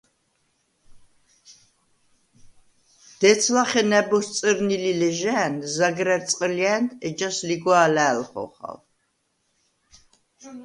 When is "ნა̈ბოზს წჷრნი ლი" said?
3.91-4.91